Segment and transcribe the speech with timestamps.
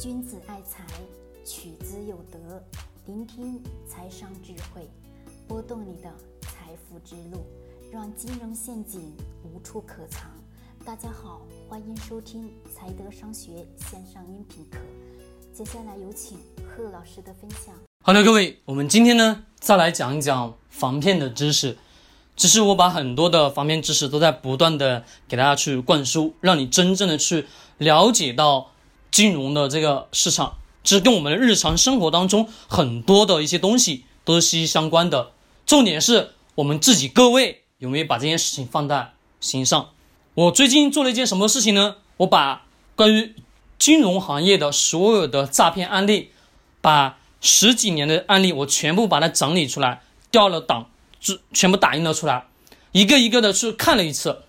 [0.00, 0.84] 君子爱财，
[1.44, 2.60] 取之有德。
[3.06, 4.90] 聆听财商智慧，
[5.46, 7.46] 拨动你的财富之路，
[7.92, 10.28] 让金融陷阱无处可藏。
[10.84, 14.78] 大家好，欢迎收听财德商学线上音频课。
[15.52, 17.72] 接下来有请贺老师的分享。
[18.04, 21.78] 好的，各位，我们今天呢再来讲一讲防骗的知识。
[22.34, 27.46] 只是我把很多的防骗知识都在不断的给大家去灌输，让你真正的去
[27.78, 28.72] 了解到
[29.14, 35.30] 金融的这个市场，这跟我们的日常生活当中很多的一些东西都是息息相关的。
[35.64, 39.90] 重点是我们自己各位有没有把这件事情放在心上？
[40.34, 41.98] 我最近做了一件什么事情呢？
[42.16, 42.66] 我把
[42.96, 43.36] 关于
[43.78, 46.30] 金融行业的所有的诈骗案例，
[46.80, 50.88] 把十几年的案例，我全部把它整理出来，调了档。
[51.20, 52.48] 就全部打印了出来，
[52.92, 54.42] 一个一个的去看了一次，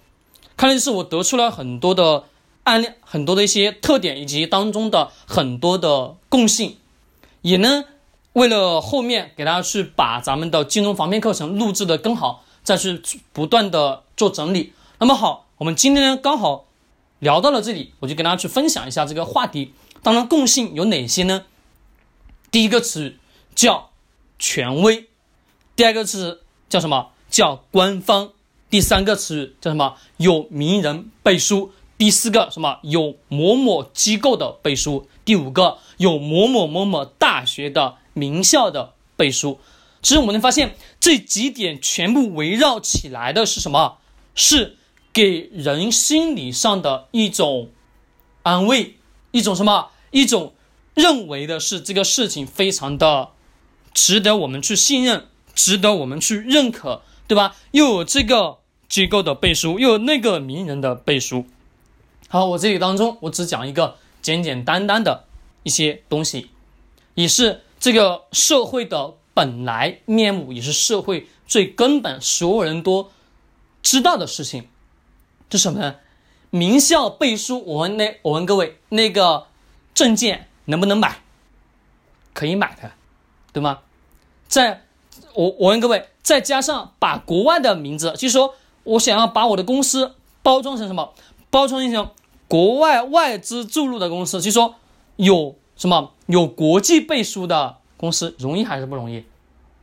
[0.58, 2.26] 看了一次，我得出了很多的
[2.66, 6.78] 案例，很多的一些特点，以及当中的很多的共性，
[7.42, 7.86] 也呢，
[8.34, 13.02] 为了后面给大家去把咱们的金融防骗课程录制的更好，再去
[13.34, 14.74] 不断的做整理。
[15.00, 16.66] 那么好，我们今天呢刚好
[17.20, 19.74] 聊到了这里，我就跟大家去分享一下这个话题。
[20.04, 21.46] 当然，共性有哪些呢？
[22.52, 23.16] 第一个词
[23.56, 23.90] 叫
[24.38, 25.08] 权威，
[25.76, 26.42] 第二个词。
[26.68, 28.32] 叫什么叫官方？
[28.72, 29.96] 第三个词语叫什么？
[30.18, 31.72] 有名人背书。
[31.98, 32.80] 第四个什么？
[32.84, 35.08] 有某某机构的背书。
[35.24, 39.60] 第五个有某某某某大学的名校的背书。
[40.02, 43.98] 其实我们能发现，这几点全部围绕起来的是什么？
[44.36, 44.78] 是
[45.14, 47.70] 给人心理上的一种
[48.44, 48.98] 安慰，
[49.32, 49.90] 一种什么？
[50.12, 50.54] 一种
[50.94, 53.30] 认为的是这个事情非常的
[53.94, 55.28] 值得我们去信任。
[55.56, 57.56] 值得我们去认可，对吧？
[57.72, 58.58] 又有这个
[58.90, 61.46] 机构的背书，又有那个名人的背书。
[62.28, 65.26] 好，我这里当中，我只讲一个简简单单的
[65.64, 66.50] 一些东西，
[67.14, 73.10] 也是这个社会的本来面目，也是社会最根本，所有人都
[73.82, 74.68] 知道的事情。
[75.50, 75.96] 这什么呢？
[76.50, 77.64] 名校背书。
[77.66, 79.48] 我问那，我问各位，那个
[79.94, 81.22] 证件能不能买？
[82.34, 82.92] 可以买的，
[83.54, 83.80] 对吗？
[84.48, 84.82] 在。
[85.34, 91.14] 我我问各位，再加上把国外的名字，就是说我想要把我的公司包装成什么？
[91.56, 92.10] 包装成
[92.50, 94.76] 国外外资注入的公司，就是说
[95.16, 99.24] 有什么有国际背书的公司，容易还是不容易？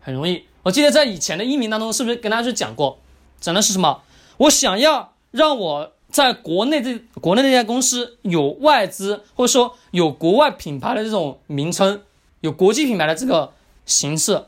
[0.02, 0.44] 很容易。
[0.64, 2.98] 我记得在以前的音频当中，是不是跟大家去讲过？
[3.40, 4.02] 讲的是什么？
[4.36, 12.02] 我想要让我在国内这国内那家公司有外资，或者说有国外品牌的这种名称，
[12.42, 13.54] 有国际品牌的这个
[13.86, 14.44] 形式。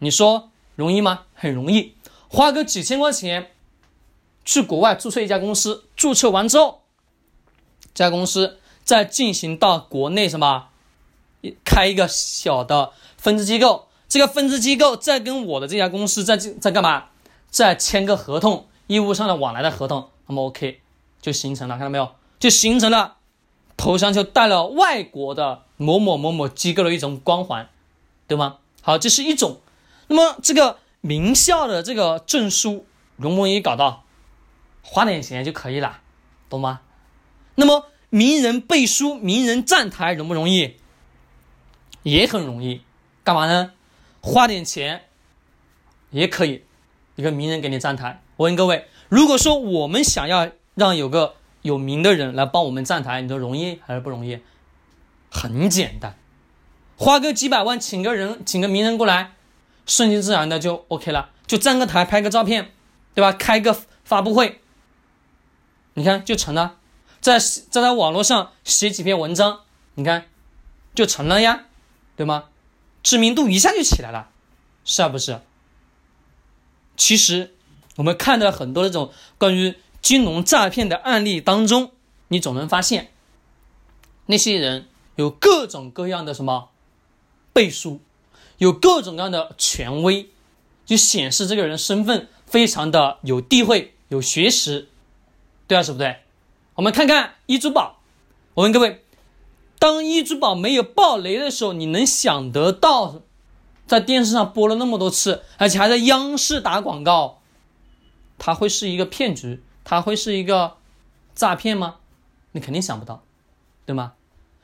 [0.00, 1.20] 你说容易吗？
[1.32, 1.94] 很容易，
[2.28, 3.52] 花个几千块钱
[4.44, 6.82] 去国外注册一家公司，注册完之后，
[7.92, 10.68] 这家公司再进行到国内什么，
[11.64, 17.06] 开一个小的分支机构，这个分支机构再跟我的这家公司再再干嘛？
[17.50, 20.80] 再签个合同，业务上的往来的合同，那么 OK
[21.20, 22.14] 就形成了，看到没有？
[22.38, 23.16] 就形成了
[23.76, 27.68] 头上就带了外国的某某某某机构的一种光环，
[28.28, 28.58] 对吗？
[28.82, 29.60] 好，这是一种。
[30.06, 34.04] 那么这个名校的这个证书容不容易搞到？
[34.90, 36.00] 花点钱就可以了，
[36.48, 36.80] 懂吗？
[37.56, 40.76] 那么名人背书、名人站台容不容易？
[42.04, 42.80] 也很容易。
[43.22, 43.72] 干嘛呢？
[44.22, 45.04] 花点钱
[46.10, 46.64] 也可以，
[47.16, 48.22] 一个名人给你站台。
[48.36, 54.40] 我问各位，如果说我们想要让有个有名的人来帮我们站台，你说容易还是不容易？
[55.30, 56.16] 很简单，
[56.96, 59.32] 花个几百万请个人，请个名人过来。
[59.84, 62.72] 顺其自然的就 OK 了，就站个台拍个照片，
[63.14, 63.32] 对吧？
[63.32, 63.74] 开个
[64.04, 64.60] 发布会，
[65.98, 66.76] 你看就成了。
[67.20, 69.60] 在在他网络上写几篇文章，
[69.94, 70.28] 你看
[70.94, 71.66] 就成了呀，
[72.16, 72.44] 对吗？
[73.02, 74.28] 知名度一下就起来了，
[74.84, 75.40] 是啊不是？
[76.96, 77.54] 其实
[77.96, 81.92] 我们看到很多这种关于金融诈骗的案例当中，
[82.28, 83.12] 你总能发现
[84.26, 86.70] 那些人有各种各样的什么
[87.52, 88.00] 背书。
[88.58, 90.30] 有各种各样的权威，
[90.84, 94.88] 就显示这个人身份非常的有地位、有学识，
[95.68, 96.16] 对啊，是不对？
[96.74, 98.00] 我们看看一珠宝，
[98.54, 99.04] 我问各位，
[99.78, 103.20] 当一珠宝没有爆雷的时候，你能想得到，
[103.86, 107.40] 在电视上播了那么多次，而且还在央视打广告，
[108.38, 110.78] 它会是一个骗局，它会是一个
[111.34, 111.96] 诈骗吗？
[112.52, 113.22] 你肯定想不到，
[113.84, 114.14] 对吗？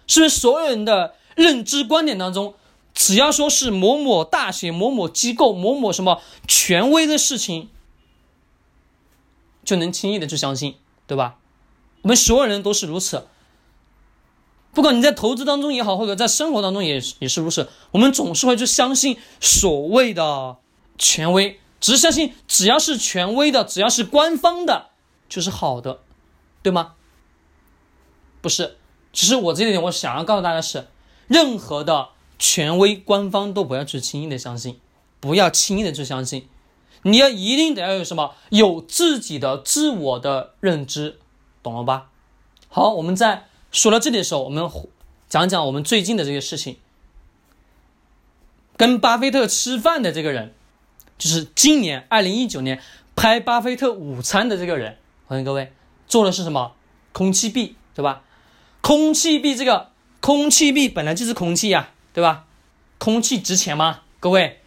[0.07, 2.55] 是不是所有人的认知观点当中？
[2.95, 7.69] 只要说是某某大学、某某机构、某某什么权威的事情，
[9.65, 11.37] 就能轻易的去相信，对吧？
[12.03, 13.27] 我们所有人都是如此。
[14.73, 20.57] 不管你在投资当中也好，或者在生活当中也也是如此，我们总是会去相信所谓的
[20.99, 24.91] 权威，只是相信只要是权威的，只要是官方的，
[25.29, 26.01] 就是好的，
[26.63, 26.95] 对吗？
[28.41, 28.77] 不是，
[29.13, 30.89] 其实我这一点我想要告诉大家是，
[31.29, 32.09] 任何的
[32.39, 34.81] 权威官方都不要去轻易的相信，
[35.21, 36.49] 不要轻易的去相信，
[37.05, 41.19] 你要一定得要有什么，有自己的自我的认知，
[41.63, 42.09] 懂了吧？
[42.69, 43.47] 好，我们在。
[43.71, 44.71] 说到这里的时候，我们
[45.29, 46.77] 讲讲我们最近的这个事情。
[48.77, 50.55] 跟巴菲特吃饭的这个人，
[51.19, 52.81] 就是今年二零一九年
[53.17, 54.99] 拍巴菲特午餐的这个人。
[55.27, 55.73] 欢迎各位，
[56.07, 56.75] 做的是什么？
[57.13, 58.23] 空气币，对吧？
[58.81, 59.91] 空气币这个
[60.21, 62.47] 空气币本来就是空气呀，对吧？
[62.99, 64.03] 空气值钱吗？
[64.21, 64.61] 各位，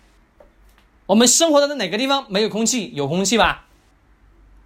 [1.07, 2.91] 我们生活的哪个地方没有空气？
[2.93, 3.65] 有空气吧？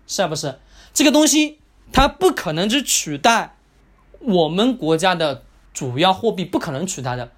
[0.08, 0.60] 是不是？
[0.94, 1.60] 这个东西
[1.94, 3.56] 它不可能去取代。
[4.20, 5.44] 我们国家的
[5.74, 7.32] 主要货币不可能取代的，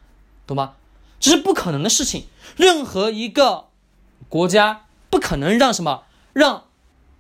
[0.48, 0.76] 懂吗？
[1.20, 2.26] 这是不可能的事情。
[2.58, 3.68] 任何一个
[4.28, 6.04] 国家不可能让什么
[6.34, 6.66] 让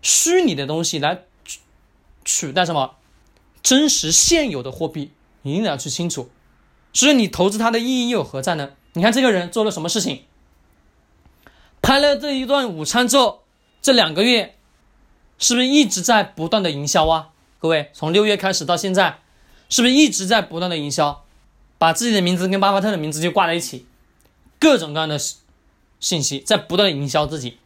[0.01, 1.59] 虚拟的东西来取
[2.25, 2.95] 取代什么
[3.61, 5.11] 真实现有的货币，
[5.43, 6.29] 你一定要去清楚。
[6.93, 8.71] 所以你投资它的意义又何在呢？
[8.93, 10.23] 你看这个人做了什么事情？
[11.83, 13.43] 拍了这一段午餐之后，
[13.79, 14.57] 这两个月
[15.37, 17.29] 是不是一直在不断的营销啊？
[17.59, 19.19] 各位，从六月开始到现在。
[19.69, 21.25] 是不是一直在不断的营销，
[21.79, 23.87] 把自己的名字跟巴菲特的名字就挂在一起，
[24.59, 25.17] 各种各样的
[25.99, 27.57] 信息在不断的营销自己，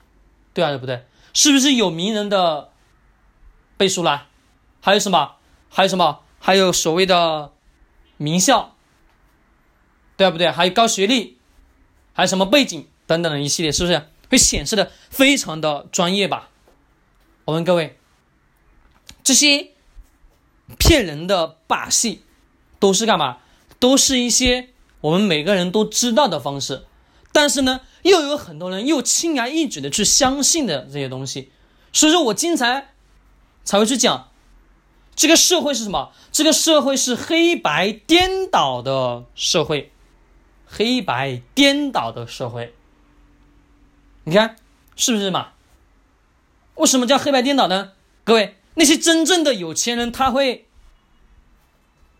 [0.53, 1.05] 对啊，对不对？
[1.33, 2.69] 是不是有名人的
[3.75, 4.27] 背书啦？
[4.79, 5.33] 还有什么？
[5.69, 6.19] 还有什么？
[6.39, 7.51] 还有所谓的
[8.15, 8.73] 名校，
[10.15, 10.49] 对不对？
[10.49, 11.37] 还有高学历，
[12.13, 16.49] 还有什么背景等等的一系列，是不是会显示的非常的专业吧？
[17.45, 17.97] 我问各位，
[19.23, 19.71] 这些。
[20.77, 22.23] 骗人的把戏，
[22.77, 23.37] 都是干嘛？
[23.79, 24.67] 都是一些
[24.99, 26.83] 我们每个人都知道的方式，
[27.31, 31.53] 但是呢，又有很多人又轻而易举的去相信的这些东西。
[31.93, 32.83] 所以说我经常
[33.63, 34.29] 才会去讲，
[35.15, 36.11] 这个社会是什么？
[36.33, 39.93] 这个社会是黑白颠倒的社会，
[40.65, 42.73] 黑白颠倒的社会。
[44.27, 44.57] 你看
[44.97, 45.53] 是不是嘛？
[46.75, 47.93] 为什么叫黑白颠倒呢？
[48.25, 48.57] 各位。
[48.75, 50.67] 那些真正的有钱人，他会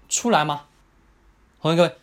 [0.07, 0.63] 出来吗？
[1.59, 1.95] 欢迎各位。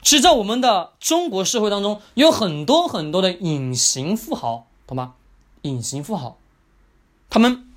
[0.00, 5.16] 其实，在我们的中国社会当中，有很多很多的隐形富豪，懂吗？
[5.62, 6.38] 隐形富豪，
[7.28, 7.68] 他们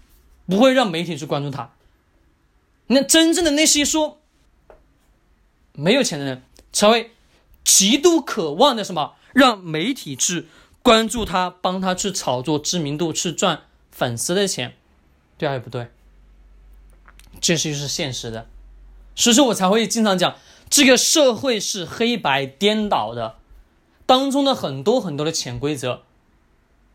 [0.46, 1.72] 不会让媒体去关注他。
[2.86, 4.22] 那真正的那些说
[5.74, 7.12] 没有钱的人，才会
[7.66, 10.48] 极度渴望的什么，让媒体去
[10.88, 14.74] 关注他，帮他去炒作知名度，去赚粉丝的钱，
[15.38, 15.90] 对还是不对？
[17.42, 18.48] 这是就是现实的，
[19.14, 20.38] 所以说我才会经常讲，
[20.70, 23.36] 这个社会是黑白颠倒的，
[24.06, 26.04] 当中的很多很多的潜规则，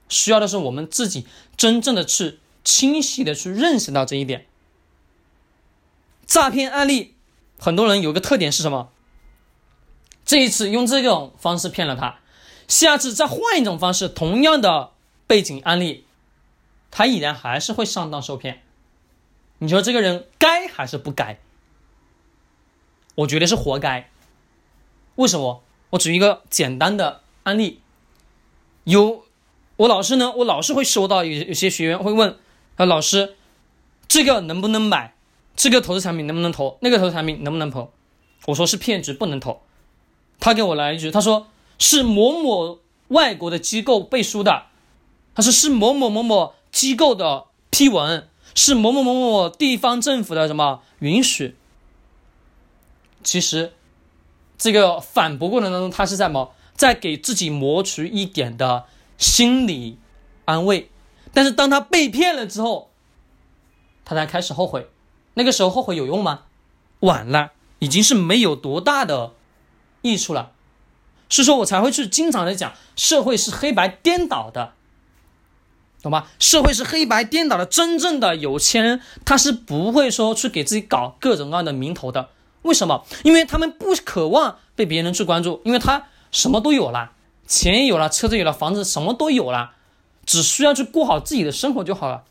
[0.08, 4.46] 需要的是我们自己真正的去清晰的去认识到这一点。
[6.24, 7.14] 诈骗案例，
[7.58, 8.88] 很多人有个特点是什么？
[10.24, 12.20] 这一次用这种方式骗了他，
[12.72, 14.92] 下次再换一种方式，同样的
[15.26, 16.06] 背景案例，
[16.90, 18.62] 他依然还是会上当受骗。
[19.58, 21.38] 你说这个人该还是不该？
[23.16, 24.08] 我觉得是活该。
[25.16, 25.62] 为什么？
[25.90, 27.82] 我举一个简单的案例。
[28.84, 29.26] 有
[29.76, 32.38] 我老师呢，我老是会收到有有些学员会问
[32.76, 33.36] 啊，老师，
[34.08, 35.14] 这个能不能买？
[35.54, 36.78] 这个投资产品能不能投？
[36.80, 37.92] 那个投资产品能不能投？
[38.46, 39.60] 我说是骗局，不能投。
[40.40, 41.48] 他给我来一句，他说
[41.82, 44.66] 是某某外国的机构背书的，
[45.34, 48.28] 他说是某某某某机构的批文。
[48.54, 51.56] 是某某某某地方政府的什么允许？
[53.24, 53.72] 其实，
[54.58, 58.84] 这个反驳过程当中，他是在么，在给自己谋取一点的
[59.16, 59.96] 心理
[60.44, 60.90] 安慰。
[61.32, 62.90] 但是当他被骗了之后，
[64.04, 64.90] 他才开始后悔。
[65.32, 66.42] 那个时候后悔有用吗？
[67.00, 69.32] 晚了，已经是没有多大的
[70.02, 70.52] 益处了。
[71.32, 74.74] 所以说我才会去经常的讲，社会是黑白颠倒的。
[76.02, 76.26] 懂吗？
[76.38, 82.28] 社会是黑白颠倒的，真正的有钱人他是不会说去给自己搞各种各样的名头的。
[82.60, 83.06] 为什么？
[83.24, 87.12] 因为他们不渴望被别人去关注，因为他什么都有了，
[87.46, 89.70] 钱也有了，车子有了，房子什么都有了，
[90.26, 92.24] 只需要去过好自己的生活就好了，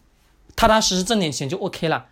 [0.56, 2.06] 踏踏实实挣点钱就 OK 了。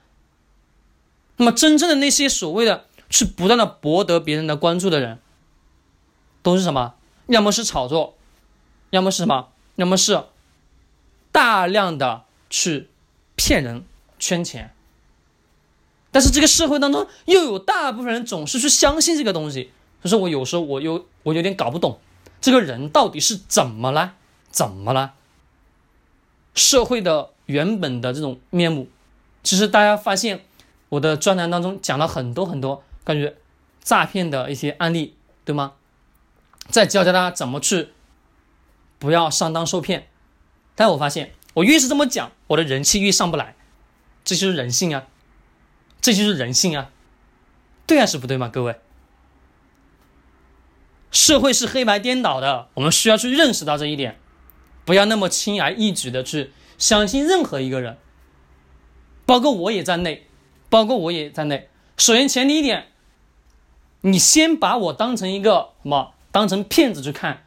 [1.38, 5.20] 那么，真正的那些所谓的去不断的博得别人的关注的人，
[6.42, 6.96] 都是什么？
[7.28, 8.16] 要么是炒作，
[8.90, 9.50] 要么是什么？
[9.76, 10.24] 要么是。
[11.32, 12.90] 大量的去
[13.36, 13.86] 骗人
[14.18, 14.74] 圈钱，
[16.12, 19.72] 但是这个社会当中又有大部分人总是去相信这个东西，
[20.04, 22.00] 就是我有时候我有我有点搞不懂，
[22.42, 24.16] 这个人到底是怎么了？
[24.50, 25.14] 怎么了？
[26.56, 28.88] 社会的原本的这种面目，
[29.44, 30.44] 其实大家发现
[30.90, 33.32] 我的专栏当中讲了很多很多关于
[33.84, 35.16] 诈骗的一些案例，
[35.46, 35.74] 对吗？
[36.70, 37.90] 再教教大家怎么去
[38.98, 40.08] 不要上当受骗。
[40.76, 43.56] 但我发现我越是这么讲，我的人气越上不来，
[44.24, 45.08] 这就是人性啊！
[46.02, 46.92] 这就是人性啊，
[47.86, 48.48] 对还是不对吗？
[48.48, 48.80] 各位，
[51.12, 54.18] 社会是黑白颠倒的，我们需要去认识到这一点，
[54.86, 57.98] 不要那么轻而易举的去相信任何一个人，
[59.26, 60.28] 包括我也在内，
[60.70, 61.70] 包括我也在内。
[61.98, 62.88] 首先前提一点，
[64.02, 66.14] 你先把我当成一个什么？
[66.32, 67.46] 当成骗子去看。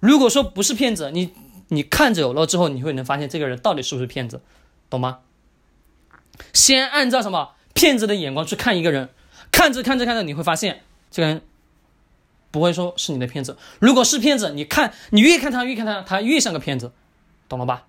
[0.00, 1.32] 如果说不是骗子，你
[1.68, 4.40] 你看久了之后，你会能发现这个人到底是不是骗子，
[4.88, 5.18] 懂吗？
[6.52, 9.10] 先按照什么骗子的眼光去看一个人，
[9.52, 11.42] 看着看着看着，你会发现这个人
[12.50, 13.58] 不会说是你的骗子。
[13.78, 16.92] 如果是骗子，你看你越看他越看他，他越像个骗子，
[17.48, 17.86] 懂了吧？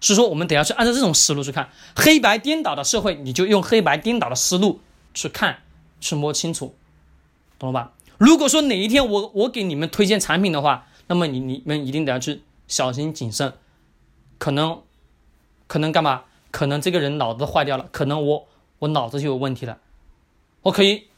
[0.00, 4.80] 所以说我们得要去按照这种思路去看黑白颠倒的社会，你就用黑白颠倒的思路
[5.14, 5.62] 去看，
[6.00, 6.74] 去摸清楚，
[7.58, 7.92] 懂了吧？
[8.22, 13.54] 如果说哪一天我我给你们推荐产品的话，那么你你们一定得要去小心谨慎，
[14.38, 14.80] 可能
[15.66, 16.22] 可能干嘛？
[16.52, 18.46] 可能这个人脑子坏掉了，可能我
[18.78, 19.78] 我脑子就有问题了。
[20.62, 21.08] 我可以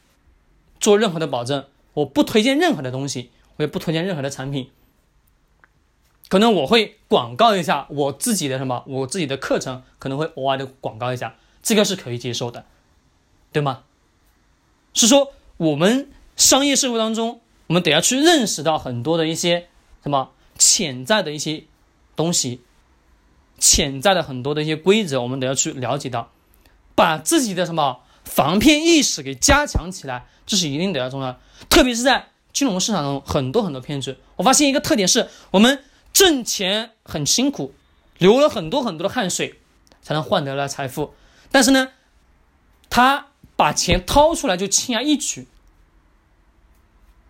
[0.79, 4.71] 做任何的保证，我不推荐任何的东西，我也不推荐任何的产品。
[6.27, 12.65] 可能我会广告一下我自己的什么，我自己的课程可能会额外的广告一下，这个是可以接受的，
[13.51, 13.83] 对吗？
[14.95, 19.67] 是说我们商业社会当中，我们得要去认识到很多的一些
[20.03, 21.63] 什么潜在的一些
[22.15, 22.61] 东西。
[23.57, 26.29] 潜在的很多的一些规则，我们得要去了解到，
[26.93, 31.39] 把自己的什么防骗意识给加强起来，这是一定得要重要。
[31.69, 34.17] 特别是在金融市场中，很多很多骗局。
[34.35, 37.73] 我发现一个特点是，我们挣钱很辛苦，
[38.17, 39.61] 流了很多很多的汗水，
[40.01, 41.13] 才能换得了财富。
[41.49, 41.93] 但是呢，
[42.89, 45.47] 他把钱掏出来就轻而易举，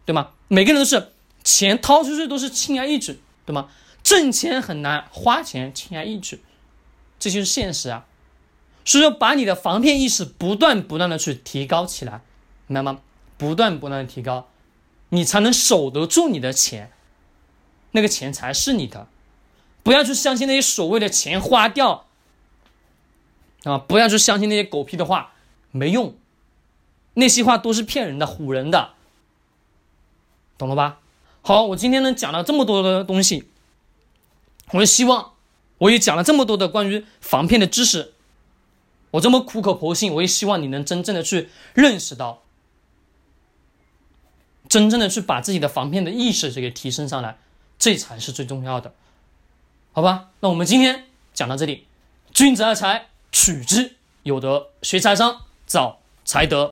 [0.05, 0.31] 对吗？
[0.47, 1.11] 每个人都是
[1.43, 3.69] 钱掏出去都是轻而易举，对吗？
[4.03, 6.43] 挣钱很难，花钱轻而易举，
[7.17, 8.05] 这就是现实啊。
[8.85, 12.21] 所以说，把你的防骗意识不断不断的去提高起来，
[12.67, 13.01] 明白吗？
[13.37, 14.47] 不断不断的提高，
[15.09, 16.91] 你才能守得住你的钱，
[17.91, 19.07] 那个钱才是你的。
[19.81, 22.05] 不要去相信那些所谓的钱花掉，
[23.65, 25.33] 啊，不要去相信那些狗屁的话，
[25.71, 26.15] 没用，
[27.15, 28.93] 那些话都是骗人的、唬人的，
[30.57, 30.99] 懂了吧？
[31.41, 33.49] 好，我今天呢讲了这么多的东西。
[34.71, 35.33] 我也希望，
[35.77, 38.13] 我也讲了这么多的关于防骗的知识，
[39.11, 42.41] 我这么苦口婆心，我也希望你能真正的去认识到，
[44.67, 47.37] 真正的去把自己的防骗的意识给提升上来，
[47.77, 48.93] 这才是最重要的，
[49.93, 50.29] 好吧？
[50.39, 51.85] 那我们今天讲到这里，
[52.33, 56.63] 君子爱财，取之有德，学财商，造财德。